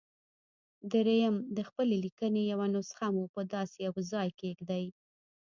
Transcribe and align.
درېيم 0.93 1.35
د 1.57 1.59
خپلې 1.69 1.95
ليکنې 2.03 2.43
يوه 2.51 2.67
نسخه 2.75 3.07
مو 3.15 3.23
په 3.33 3.41
داسې 3.53 3.77
يوه 3.87 4.01
ځای 4.11 4.29
کېږدئ. 4.39 4.85